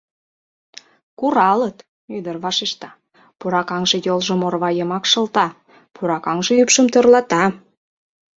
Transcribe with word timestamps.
—Куралыт...— 1.19 1.77
ӱдыр 2.17 2.35
вашешта, 2.43 2.89
пуракаҥше 3.39 3.97
йолжым 4.07 4.39
орва 4.47 4.69
йымак 4.77 5.03
шылта, 5.11 5.47
пуракаҥше 5.95 6.53
ӱпшым 6.61 6.87
тӧрлата. 6.93 7.43